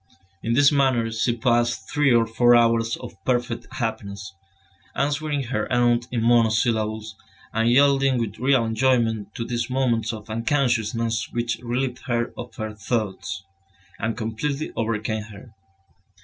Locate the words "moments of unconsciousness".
9.69-11.29